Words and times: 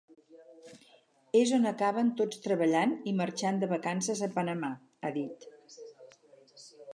És 1.39 1.51
on 1.57 1.67
acaben 1.71 2.09
tots 2.21 2.41
treballant 2.45 2.95
i 3.11 3.13
marxant 3.19 3.61
de 3.65 3.69
vacances 3.75 4.25
a 4.29 4.31
Panamà, 4.39 4.71
ha 5.09 5.13
dit. 5.19 5.47